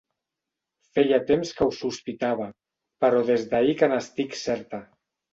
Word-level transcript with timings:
Feia 0.99 1.17
temps 1.31 1.51
que 1.59 1.67
ho 1.67 1.73
sospitava, 1.79 2.47
però 3.05 3.19
des 3.27 3.43
d'ahir 3.51 3.75
que 3.83 3.91
n'estic 3.93 4.33
certa. 4.45 4.81